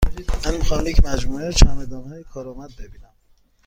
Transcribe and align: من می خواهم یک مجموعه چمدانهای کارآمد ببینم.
من 0.45 0.57
می 0.57 0.65
خواهم 0.65 0.87
یک 0.87 1.05
مجموعه 1.05 1.53
چمدانهای 1.53 2.23
کارآمد 2.23 2.75
ببینم. 2.75 3.13